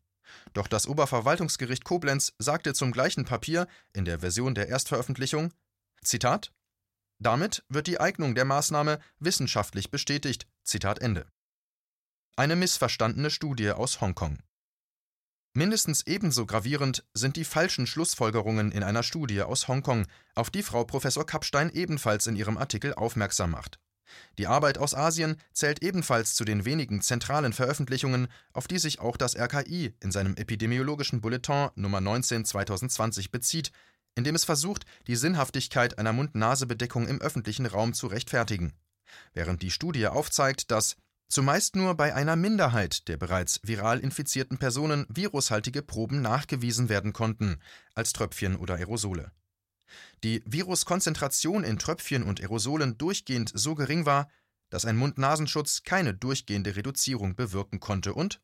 [0.54, 5.54] Doch das Oberverwaltungsgericht Koblenz sagte zum gleichen Papier in der Version der Erstveröffentlichung
[6.04, 6.52] Zitat
[7.20, 10.48] Damit wird die Eignung der Maßnahme wissenschaftlich bestätigt.
[10.64, 11.28] Zitat Ende.
[12.36, 14.40] Eine missverstandene Studie aus Hongkong.
[15.54, 20.84] Mindestens ebenso gravierend sind die falschen Schlussfolgerungen in einer Studie aus Hongkong, auf die Frau
[20.86, 23.80] Professor Kapstein ebenfalls in ihrem Artikel aufmerksam macht.
[24.38, 29.18] Die Arbeit aus Asien zählt ebenfalls zu den wenigen zentralen Veröffentlichungen, auf die sich auch
[29.18, 33.72] das RKI in seinem epidemiologischen Bulletin Nummer 19 2020 bezieht,
[34.16, 38.74] in dem es versucht, die Sinnhaftigkeit einer Mund-Nase-Bedeckung im öffentlichen Raum zu rechtfertigen.
[39.34, 40.98] Während die Studie aufzeigt, dass
[41.30, 47.60] zumeist nur bei einer Minderheit der bereits viral infizierten Personen virushaltige Proben nachgewiesen werden konnten,
[47.96, 49.32] als Tröpfchen oder Aerosole.
[50.24, 54.30] Die Viruskonzentration in Tröpfchen und Aerosolen durchgehend so gering war,
[54.70, 58.42] dass ein Mund-Nasenschutz keine durchgehende Reduzierung bewirken konnte und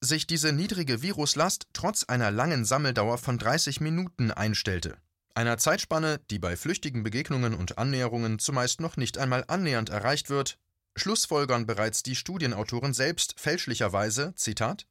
[0.00, 4.98] sich diese niedrige Viruslast trotz einer langen Sammeldauer von 30 Minuten einstellte.
[5.34, 10.58] Einer Zeitspanne, die bei flüchtigen Begegnungen und Annäherungen zumeist noch nicht einmal annähernd erreicht wird,
[10.94, 14.86] schlussfolgern bereits die Studienautoren selbst fälschlicherweise, Zitat,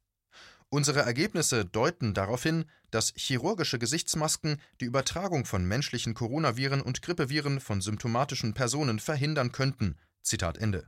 [0.74, 7.60] Unsere Ergebnisse deuten darauf hin, dass chirurgische Gesichtsmasken die Übertragung von menschlichen Coronaviren und Grippeviren
[7.60, 9.98] von symptomatischen Personen verhindern könnten.
[10.22, 10.86] Zitat Ende.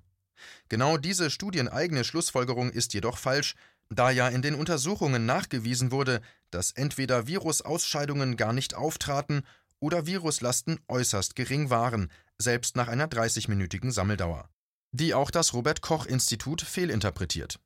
[0.70, 3.56] Genau diese studieneigene Schlussfolgerung ist jedoch falsch,
[3.90, 9.42] da ja in den Untersuchungen nachgewiesen wurde, dass entweder Virusausscheidungen gar nicht auftraten
[9.80, 14.48] oder Viruslasten äußerst gering waren, selbst nach einer 30-minütigen Sammeldauer.
[14.92, 17.60] Die auch das Robert Koch Institut fehlinterpretiert.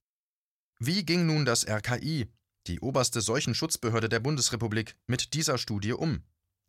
[0.81, 2.29] Wie ging nun das RKI,
[2.69, 6.23] die oberste Seuchenschutzbehörde der Bundesrepublik, mit dieser Studie um?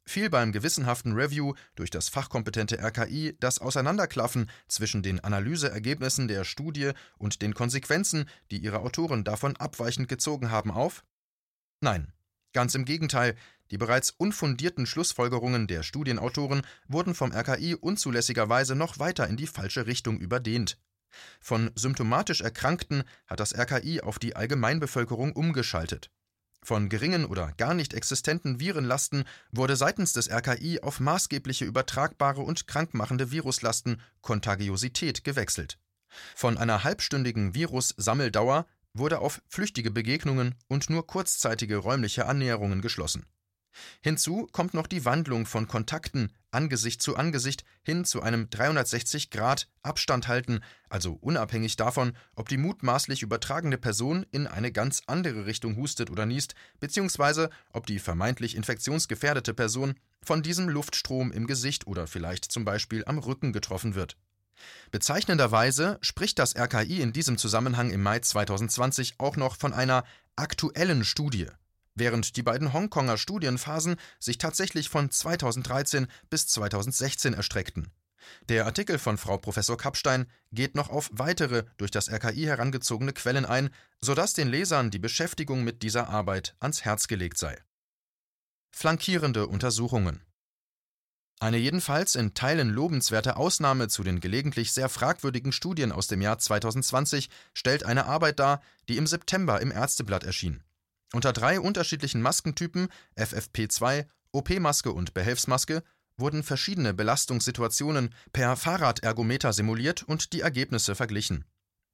[0.03, 6.93] Fiel beim gewissenhaften Review durch das fachkompetente RKI das Auseinanderklaffen zwischen den Analyseergebnissen der Studie
[7.19, 11.03] und den Konsequenzen, die ihre Autoren davon abweichend gezogen haben, auf?
[11.79, 12.11] Nein,
[12.51, 13.35] ganz im Gegenteil,
[13.69, 19.85] die bereits unfundierten Schlussfolgerungen der Studienautoren wurden vom RKI unzulässigerweise noch weiter in die falsche
[19.85, 20.79] Richtung überdehnt.
[21.41, 26.11] Von symptomatisch Erkrankten hat das RKI auf die Allgemeinbevölkerung umgeschaltet.
[26.61, 32.67] Von geringen oder gar nicht existenten Virenlasten wurde seitens des RKI auf maßgebliche übertragbare und
[32.67, 35.79] krankmachende Viruslasten Kontagiosität gewechselt.
[36.35, 43.25] Von einer halbstündigen Virussammeldauer wurde auf flüchtige Begegnungen und nur kurzzeitige räumliche Annäherungen geschlossen.
[44.01, 49.67] Hinzu kommt noch die Wandlung von Kontakten Angesicht zu Angesicht hin zu einem 360 Grad
[49.83, 55.75] Abstand halten, also unabhängig davon, ob die mutmaßlich übertragene Person in eine ganz andere Richtung
[55.77, 62.07] hustet oder niest, beziehungsweise ob die vermeintlich infektionsgefährdete Person von diesem Luftstrom im Gesicht oder
[62.07, 64.17] vielleicht zum Beispiel am Rücken getroffen wird.
[64.91, 70.03] Bezeichnenderweise spricht das RKI in diesem Zusammenhang im Mai 2020 auch noch von einer
[70.35, 71.47] aktuellen Studie
[71.99, 77.91] während die beiden Hongkonger Studienphasen sich tatsächlich von 2013 bis 2016 erstreckten.
[78.47, 83.45] Der Artikel von Frau Professor Kapstein geht noch auf weitere durch das RKI herangezogene Quellen
[83.45, 83.69] ein,
[84.01, 87.57] sodass den Lesern die Beschäftigung mit dieser Arbeit ans Herz gelegt sei.
[88.71, 90.21] Flankierende Untersuchungen
[91.41, 96.37] eine jedenfalls in Teilen lobenswerte Ausnahme zu den gelegentlich sehr fragwürdigen Studien aus dem Jahr
[96.37, 100.63] 2020 stellt eine Arbeit dar, die im September im Ärzteblatt erschien.
[101.13, 105.83] Unter drei unterschiedlichen Maskentypen FFP2, OP-Maske und Behelfsmaske
[106.17, 111.45] wurden verschiedene Belastungssituationen per Fahrradergometer simuliert und die Ergebnisse verglichen.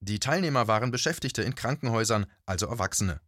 [0.01, 3.21] Die Teilnehmer waren Beschäftigte in Krankenhäusern, also Erwachsene.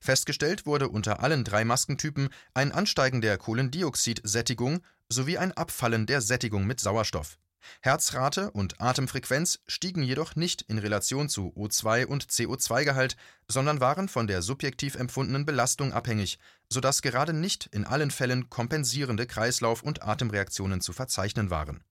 [0.00, 6.66] Festgestellt wurde unter allen drei Maskentypen ein Ansteigen der Kohlendioxidsättigung sowie ein Abfallen der Sättigung
[6.66, 7.38] mit Sauerstoff.
[7.80, 13.16] Herzrate und Atemfrequenz stiegen jedoch nicht in Relation zu O2 und CO2-Gehalt,
[13.48, 19.26] sondern waren von der subjektiv empfundenen Belastung abhängig, sodass gerade nicht in allen Fällen kompensierende
[19.26, 21.82] Kreislauf- und Atemreaktionen zu verzeichnen waren.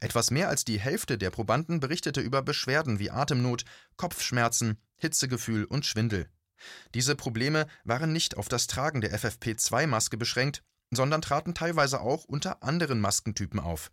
[0.00, 3.64] Etwas mehr als die Hälfte der Probanden berichtete über Beschwerden wie Atemnot,
[3.96, 6.28] Kopfschmerzen, Hitzegefühl und Schwindel.
[6.94, 12.62] Diese Probleme waren nicht auf das Tragen der FFP2-Maske beschränkt, sondern traten teilweise auch unter
[12.62, 13.90] anderen Maskentypen auf.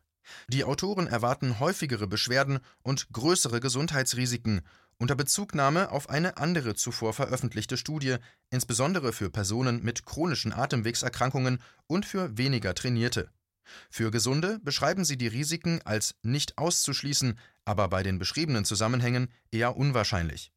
[0.48, 4.62] Die Autoren erwarten häufigere Beschwerden und größere Gesundheitsrisiken
[4.98, 8.18] unter Bezugnahme auf eine andere zuvor veröffentlichte Studie,
[8.50, 13.30] insbesondere für Personen mit chronischen Atemwegserkrankungen und für weniger Trainierte.
[13.90, 19.76] Für Gesunde beschreiben sie die Risiken als nicht auszuschließen, aber bei den beschriebenen Zusammenhängen eher
[19.76, 20.52] unwahrscheinlich.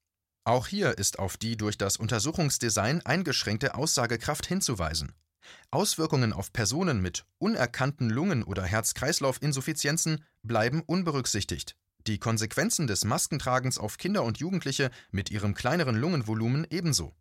[0.44, 5.12] Auch hier ist auf die durch das Untersuchungsdesign eingeschränkte Aussagekraft hinzuweisen.
[5.71, 11.77] Auswirkungen auf Personen mit unerkannten Lungen- oder Herz-Kreislauf-Insuffizienzen bleiben unberücksichtigt.
[12.07, 17.15] Die Konsequenzen des Maskentragens auf Kinder und Jugendliche mit ihrem kleineren Lungenvolumen ebenso.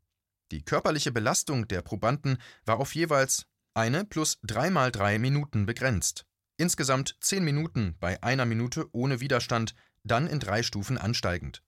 [0.52, 6.26] Die körperliche Belastung der Probanden war auf jeweils eine plus drei mal drei Minuten begrenzt.
[6.58, 11.62] Insgesamt zehn Minuten bei einer Minute ohne Widerstand, dann in drei Stufen ansteigend.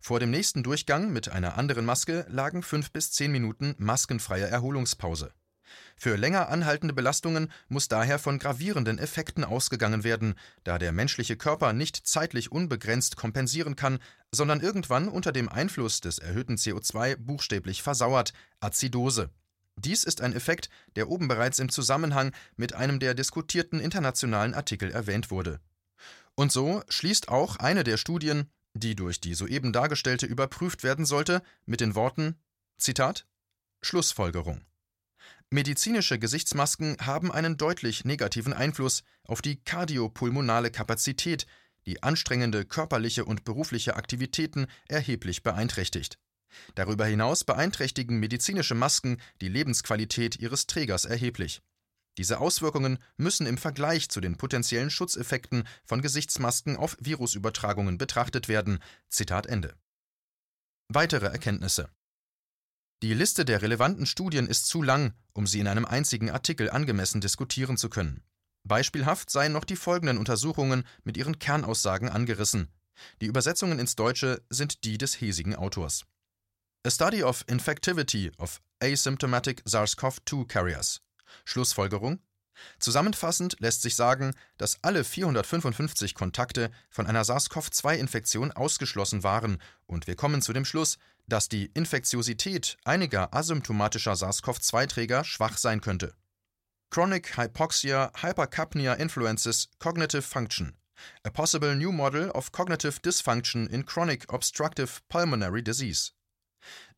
[0.00, 5.32] Vor dem nächsten Durchgang mit einer anderen Maske lagen fünf bis zehn Minuten maskenfreie Erholungspause.
[5.96, 10.34] Für länger anhaltende Belastungen muss daher von gravierenden Effekten ausgegangen werden,
[10.64, 13.98] da der menschliche Körper nicht zeitlich unbegrenzt kompensieren kann,
[14.32, 19.30] sondern irgendwann unter dem Einfluss des erhöhten CO2 buchstäblich versauert Azidose.
[19.76, 24.90] Dies ist ein Effekt, der oben bereits im Zusammenhang mit einem der diskutierten internationalen Artikel
[24.90, 25.60] erwähnt wurde.
[26.36, 31.42] Und so schließt auch eine der Studien, die durch die soeben dargestellte überprüft werden sollte,
[31.64, 32.36] mit den Worten
[32.76, 33.26] Zitat
[33.82, 34.64] Schlussfolgerung
[35.54, 41.46] Medizinische Gesichtsmasken haben einen deutlich negativen Einfluss auf die kardiopulmonale Kapazität,
[41.86, 46.18] die anstrengende körperliche und berufliche Aktivitäten erheblich beeinträchtigt.
[46.74, 51.62] Darüber hinaus beeinträchtigen medizinische Masken die Lebensqualität ihres Trägers erheblich.
[52.18, 58.80] Diese Auswirkungen müssen im Vergleich zu den potenziellen Schutzeffekten von Gesichtsmasken auf Virusübertragungen betrachtet werden.
[59.08, 59.76] Zitat Ende.
[60.88, 61.90] Weitere Erkenntnisse
[63.04, 67.20] die Liste der relevanten Studien ist zu lang, um sie in einem einzigen Artikel angemessen
[67.20, 68.22] diskutieren zu können.
[68.62, 72.68] Beispielhaft seien noch die folgenden Untersuchungen mit ihren Kernaussagen angerissen.
[73.20, 76.06] Die Übersetzungen ins Deutsche sind die des hiesigen Autors.
[76.82, 81.02] A Study of Infectivity of Asymptomatic SARS-CoV-2 Carriers.
[81.44, 82.20] Schlussfolgerung
[82.78, 90.16] Zusammenfassend lässt sich sagen, dass alle 455 Kontakte von einer SARS-CoV-2-Infektion ausgeschlossen waren, und wir
[90.16, 96.14] kommen zu dem Schluss, dass die Infektiosität einiger asymptomatischer SARS-CoV-2-Träger schwach sein könnte.
[96.90, 100.76] Chronic Hypoxia Hypercapnia Influences Cognitive Function
[101.24, 106.12] A possible new model of cognitive dysfunction in chronic obstructive pulmonary disease.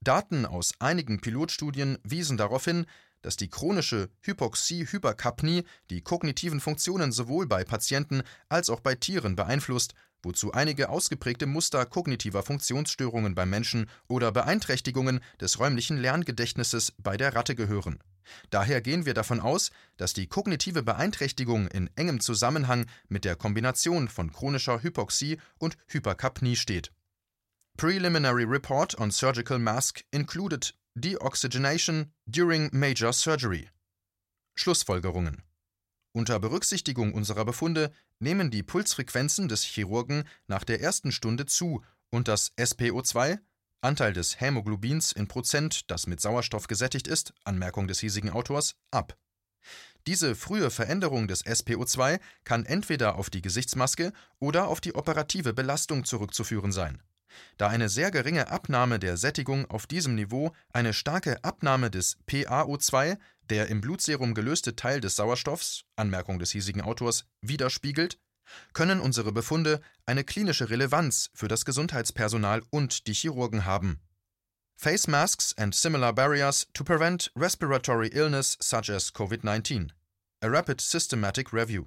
[0.02, 2.86] Daten aus einigen Pilotstudien wiesen darauf hin,
[3.22, 9.94] dass die chronische Hypoxie-Hyperkapnie die kognitiven Funktionen sowohl bei Patienten als auch bei Tieren beeinflusst,
[10.22, 17.34] wozu einige ausgeprägte Muster kognitiver Funktionsstörungen beim Menschen oder Beeinträchtigungen des räumlichen Lerngedächtnisses bei der
[17.34, 17.98] Ratte gehören.
[18.50, 24.08] Daher gehen wir davon aus, dass die kognitive Beeinträchtigung in engem Zusammenhang mit der Kombination
[24.08, 26.92] von chronischer Hypoxie und Hyperkapnie steht.
[27.76, 33.68] Preliminary report on surgical mask included Deoxygenation during major surgery.
[34.54, 35.42] Schlussfolgerungen.
[36.16, 42.26] Unter Berücksichtigung unserer Befunde nehmen die Pulsfrequenzen des Chirurgen nach der ersten Stunde zu und
[42.26, 43.38] das SPO2,
[43.82, 49.18] Anteil des Hämoglobins in Prozent, das mit Sauerstoff gesättigt ist, Anmerkung des hiesigen Autors, ab.
[50.06, 56.06] Diese frühe Veränderung des SPO2 kann entweder auf die Gesichtsmaske oder auf die operative Belastung
[56.06, 57.02] zurückzuführen sein
[57.56, 63.18] da eine sehr geringe Abnahme der Sättigung auf diesem Niveau eine starke Abnahme des PaO2,
[63.50, 68.18] der im Blutserum gelöste Teil des Sauerstoffs Anmerkung des hiesigen Autors widerspiegelt,
[68.72, 74.00] können unsere Befunde eine klinische Relevanz für das Gesundheitspersonal und die Chirurgen haben.
[74.76, 79.90] Face masks and similar barriers to prevent respiratory illness such as COVID-19.
[80.42, 81.86] A rapid systematic review.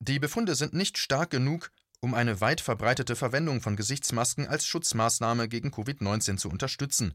[0.00, 5.48] Die Befunde sind nicht stark genug, um eine weit verbreitete Verwendung von Gesichtsmasken als Schutzmaßnahme
[5.48, 7.14] gegen Covid-19 zu unterstützen.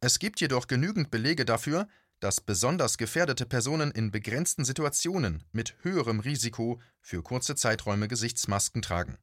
[0.00, 1.86] Es gibt jedoch genügend Belege dafür,
[2.20, 9.18] dass besonders gefährdete Personen in begrenzten Situationen mit höherem Risiko für kurze Zeiträume Gesichtsmasken tragen.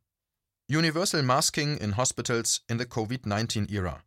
[0.69, 4.03] Universal Masking in Hospitals in the COVID-19 Era.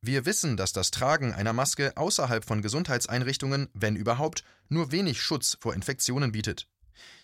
[0.00, 5.56] Wir wissen, dass das Tragen einer Maske außerhalb von Gesundheitseinrichtungen, wenn überhaupt, nur wenig Schutz
[5.60, 6.68] vor Infektionen bietet.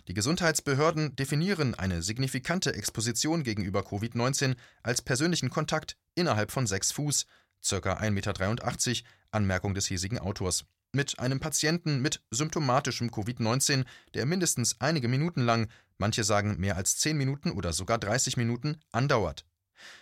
[0.09, 7.27] Die Gesundheitsbehörden definieren eine signifikante Exposition gegenüber Covid-19 als persönlichen Kontakt innerhalb von sechs Fuß
[7.67, 7.77] (ca.
[7.77, 15.09] 1,83 Meter, Anmerkung des hiesigen Autors) mit einem Patienten mit symptomatischem Covid-19, der mindestens einige
[15.09, 15.69] Minuten lang,
[15.99, 19.47] manche sagen mehr als zehn Minuten oder sogar 30 Minuten, andauert.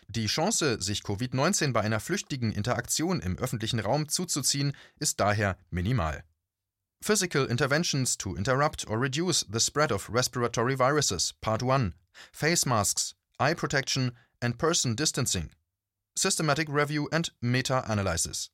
[0.09, 6.25] Die Chance, sich Covid-19 bei einer flüchtigen Interaktion im öffentlichen Raum zuzuziehen, ist daher minimal.
[7.03, 11.95] Physical Interventions to Interrupt or Reduce the Spread of Respiratory Viruses, Part 1
[12.33, 15.51] Face Masks, Eye Protection and Person Distancing.
[16.15, 18.51] Systematic Review and Meta-Analysis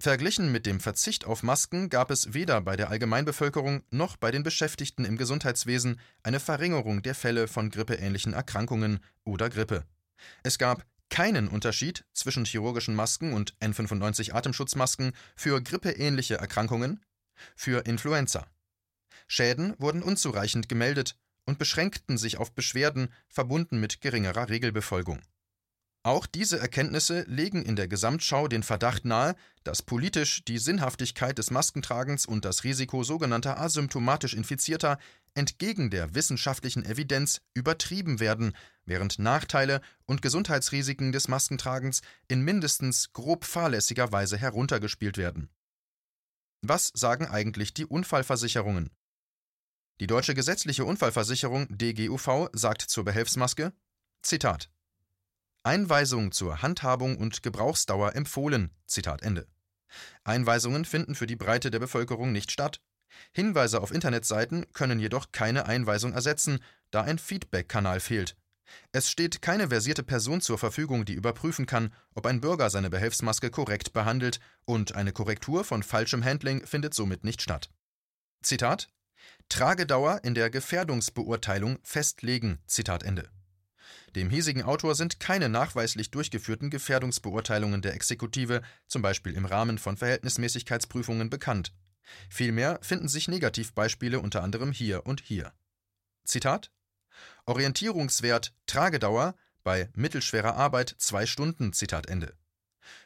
[0.00, 4.42] Verglichen mit dem Verzicht auf Masken gab es weder bei der Allgemeinbevölkerung noch bei den
[4.42, 9.84] Beschäftigten im Gesundheitswesen eine Verringerung der Fälle von grippeähnlichen Erkrankungen oder Grippe.
[10.42, 17.00] Es gab keinen Unterschied zwischen chirurgischen Masken und N95 Atemschutzmasken für grippeähnliche Erkrankungen,
[17.54, 18.46] für Influenza.
[19.28, 25.20] Schäden wurden unzureichend gemeldet und beschränkten sich auf Beschwerden, verbunden mit geringerer Regelbefolgung.
[26.04, 31.50] Auch diese Erkenntnisse legen in der Gesamtschau den Verdacht nahe, dass politisch die Sinnhaftigkeit des
[31.50, 34.98] Maskentragens und das Risiko sogenannter asymptomatisch Infizierter
[35.34, 43.44] entgegen der wissenschaftlichen Evidenz übertrieben werden, während Nachteile und Gesundheitsrisiken des Maskentragens in mindestens grob
[43.44, 45.48] fahrlässiger Weise heruntergespielt werden
[46.68, 48.90] was sagen eigentlich die Unfallversicherungen?
[50.00, 53.72] Die deutsche gesetzliche Unfallversicherung DGUV sagt zur Behelfsmaske:
[54.22, 54.70] Zitat
[55.66, 58.70] Einweisung zur Handhabung und Gebrauchsdauer empfohlen.
[58.86, 59.46] Zitat Ende.
[60.22, 62.82] Einweisungen finden für die Breite der Bevölkerung nicht statt.
[63.32, 66.58] Hinweise auf Internetseiten können jedoch keine Einweisung ersetzen,
[66.90, 68.36] da ein Feedback-Kanal fehlt.
[68.92, 73.50] Es steht keine versierte Person zur Verfügung, die überprüfen kann, ob ein Bürger seine Behelfsmaske
[73.50, 77.70] korrekt behandelt, und eine Korrektur von falschem Handling findet somit nicht statt.
[78.42, 78.90] Zitat
[79.48, 82.58] Tragedauer in der Gefährdungsbeurteilung festlegen.
[82.66, 83.30] Zitat Ende.
[84.14, 89.96] Dem hiesigen Autor sind keine nachweislich durchgeführten Gefährdungsbeurteilungen der Exekutive, zum Beispiel im Rahmen von
[89.96, 91.72] Verhältnismäßigkeitsprüfungen, bekannt.
[92.28, 95.52] Vielmehr finden sich Negativbeispiele unter anderem hier und hier.
[96.24, 96.70] Zitat
[97.46, 101.72] Orientierungswert Tragedauer bei mittelschwerer Arbeit zwei Stunden.
[101.72, 102.34] Zitat Ende.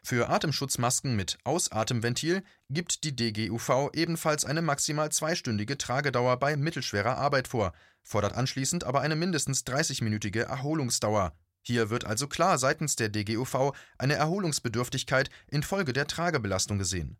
[0.02, 7.48] Für Atemschutzmasken mit Ausatemventil gibt die DGUV ebenfalls eine maximal zweistündige Tragedauer bei mittelschwerer Arbeit
[7.48, 7.72] vor,
[8.02, 14.14] fordert anschließend aber eine mindestens 30-minütige Erholungsdauer Hier wird also klar seitens der DGUV eine
[14.14, 17.18] Erholungsbedürftigkeit infolge der Tragebelastung gesehen.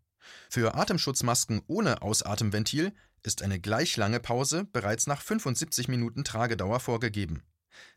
[0.50, 2.92] Für Atemschutzmasken ohne Ausatemventil
[3.22, 7.42] ist eine gleich lange Pause bereits nach 75 Minuten Tragedauer vorgegeben.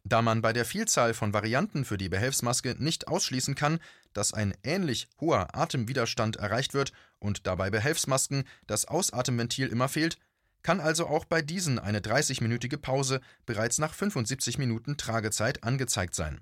[0.03, 3.79] Da man bei der Vielzahl von Varianten für die Behelfsmaske nicht ausschließen kann,
[4.13, 10.17] dass ein ähnlich hoher Atemwiderstand erreicht wird und dabei Behelfsmasken das Ausatemventil immer fehlt,
[10.63, 16.41] kann also auch bei diesen eine 30-minütige Pause bereits nach 75 Minuten Tragezeit angezeigt sein.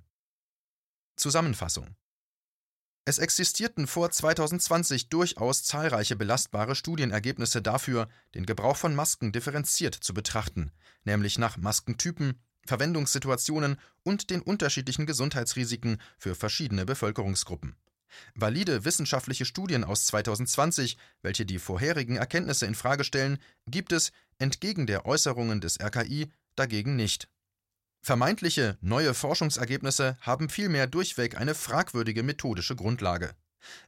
[1.16, 1.96] Zusammenfassung
[3.10, 10.14] es existierten vor 2020 durchaus zahlreiche belastbare Studienergebnisse dafür, den Gebrauch von Masken differenziert zu
[10.14, 10.72] betrachten,
[11.06, 17.76] nämlich nach Maskentypen, Verwendungssituationen und den unterschiedlichen Gesundheitsrisiken für verschiedene Bevölkerungsgruppen.
[18.36, 24.86] Valide wissenschaftliche Studien aus 2020, welche die vorherigen Erkenntnisse in Frage stellen, gibt es, entgegen
[24.86, 27.28] der Äußerungen des RKI, dagegen nicht.
[28.01, 33.34] Vermeintliche neue Forschungsergebnisse haben vielmehr durchweg eine fragwürdige methodische Grundlage.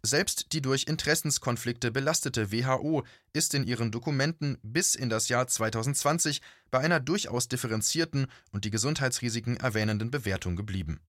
[0.04, 3.04] Selbst die durch Interessenskonflikte belastete WHO
[3.34, 8.72] ist in ihren Dokumenten bis in das Jahr 2020 bei einer durchaus differenzierten und die
[8.72, 11.00] Gesundheitsrisiken erwähnenden Bewertung geblieben.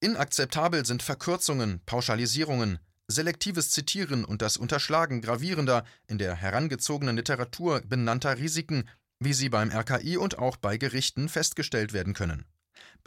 [0.00, 2.78] Inakzeptabel sind Verkürzungen, Pauschalisierungen,
[3.08, 8.84] selektives Zitieren und das Unterschlagen gravierender, in der herangezogenen Literatur benannter Risiken
[9.20, 12.44] wie sie beim RKI und auch bei Gerichten festgestellt werden können.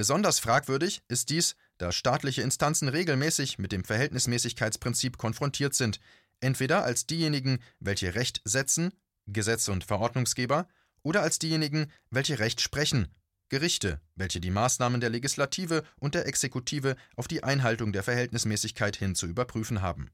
[0.02, 6.00] Besonders fragwürdig ist dies, da staatliche Instanzen regelmäßig mit dem Verhältnismäßigkeitsprinzip konfrontiert sind,
[6.40, 8.94] entweder als diejenigen, welche Recht setzen,
[9.28, 10.68] Gesetz und Verordnungsgeber,
[11.04, 13.14] oder als diejenigen, welche Recht sprechen,
[13.50, 19.14] Gerichte, welche die Maßnahmen der Legislative und der Exekutive auf die Einhaltung der Verhältnismäßigkeit hin
[19.14, 20.10] zu überprüfen haben.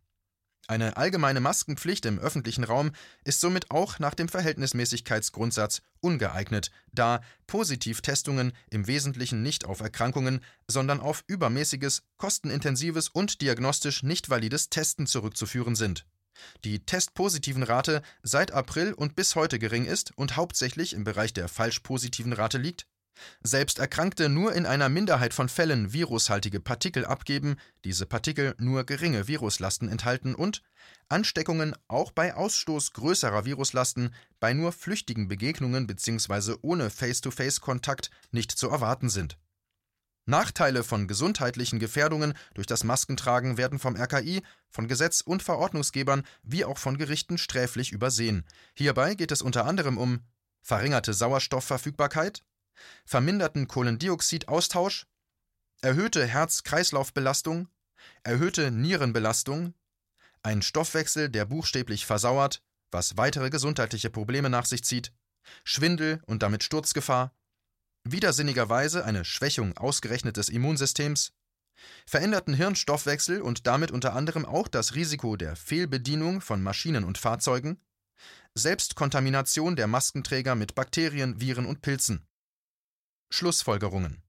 [0.69, 2.91] Eine allgemeine Maskenpflicht im öffentlichen Raum
[3.23, 10.99] ist somit auch nach dem Verhältnismäßigkeitsgrundsatz ungeeignet, da Positivtestungen im Wesentlichen nicht auf Erkrankungen, sondern
[10.99, 16.05] auf übermäßiges, kostenintensives und diagnostisch nicht valides Testen zurückzuführen sind.
[16.63, 21.47] Die testpositiven Rate seit April und bis heute gering ist und hauptsächlich im Bereich der
[21.47, 22.87] falsch positiven Rate liegt,
[23.41, 29.27] selbst Erkrankte nur in einer Minderheit von Fällen virushaltige Partikel abgeben, diese Partikel nur geringe
[29.27, 30.63] Viruslasten enthalten und
[31.09, 36.55] Ansteckungen auch bei Ausstoß größerer Viruslasten bei nur flüchtigen Begegnungen bzw.
[36.61, 39.37] ohne Face-to-Face-Kontakt nicht zu erwarten sind.
[40.27, 46.65] Nachteile von gesundheitlichen Gefährdungen durch das Maskentragen werden vom RKI, von Gesetz- und Verordnungsgebern wie
[46.65, 48.43] auch von Gerichten sträflich übersehen.
[48.75, 50.19] Hierbei geht es unter anderem um
[50.61, 52.43] verringerte Sauerstoffverfügbarkeit,
[53.05, 55.07] verminderten Kohlendioxidaustausch,
[55.81, 57.67] erhöhte Herz-Kreislauf-Belastung,
[58.23, 59.73] erhöhte Nierenbelastung,
[60.43, 62.61] ein Stoffwechsel, der buchstäblich versauert,
[62.91, 65.13] was weitere gesundheitliche Probleme nach sich zieht,
[65.63, 67.33] Schwindel und damit Sturzgefahr,
[68.03, 71.33] widersinnigerweise eine Schwächung ausgerechnet des Immunsystems,
[72.05, 77.81] veränderten Hirnstoffwechsel und damit unter anderem auch das Risiko der Fehlbedienung von Maschinen und Fahrzeugen,
[78.55, 82.26] Selbstkontamination der Maskenträger mit Bakterien, Viren und Pilzen.
[83.29, 84.23] Schlussfolgerungen.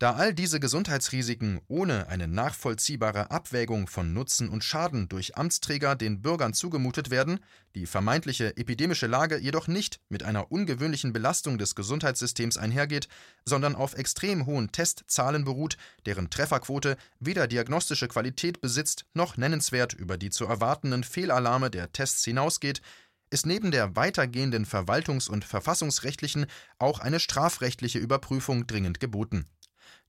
[0.00, 6.22] Da all diese Gesundheitsrisiken ohne eine nachvollziehbare Abwägung von Nutzen und Schaden durch Amtsträger den
[6.22, 7.38] Bürgern zugemutet werden,
[7.74, 13.08] die vermeintliche epidemische Lage jedoch nicht mit einer ungewöhnlichen Belastung des Gesundheitssystems einhergeht,
[13.44, 15.76] sondern auf extrem hohen Testzahlen beruht,
[16.06, 22.24] deren Trefferquote weder diagnostische Qualität besitzt noch nennenswert über die zu erwartenden Fehlalarme der Tests
[22.24, 22.80] hinausgeht,
[23.30, 26.46] ist neben der weitergehenden verwaltungs- und verfassungsrechtlichen
[26.78, 29.46] auch eine strafrechtliche Überprüfung dringend geboten.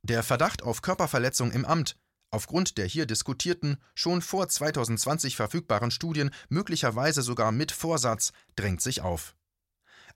[0.03, 1.95] Der Verdacht auf Körperverletzung im Amt
[2.32, 9.01] aufgrund der hier diskutierten, schon vor 2020 verfügbaren Studien möglicherweise sogar mit Vorsatz drängt sich
[9.01, 9.36] auf.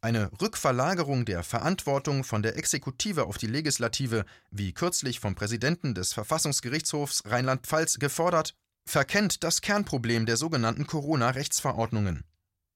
[0.01, 6.13] Eine Rückverlagerung der Verantwortung von der Exekutive auf die Legislative, wie kürzlich vom Präsidenten des
[6.13, 12.23] Verfassungsgerichtshofs Rheinland-Pfalz gefordert, verkennt das Kernproblem der sogenannten Corona-Rechtsverordnungen.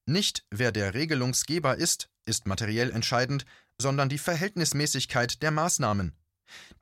[0.06, 3.44] Nicht wer der Regelungsgeber ist, ist materiell entscheidend,
[3.80, 6.14] sondern die Verhältnismäßigkeit der Maßnahmen.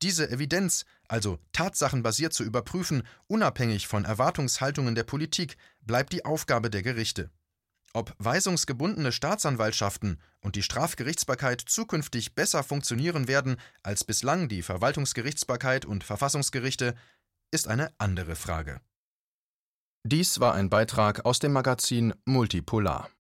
[0.03, 6.83] Diese Evidenz, also tatsachenbasiert zu überprüfen, unabhängig von Erwartungshaltungen der Politik, bleibt die Aufgabe der
[6.83, 7.31] Gerichte.
[7.95, 16.05] Ob weisungsgebundene Staatsanwaltschaften und die Strafgerichtsbarkeit zukünftig besser funktionieren werden als bislang die Verwaltungsgerichtsbarkeit und
[16.05, 16.95] Verfassungsgerichte,
[17.51, 18.81] ist eine andere Frage.
[20.11, 23.11] Dies war ein Beitrag aus dem Magazin Multipolar.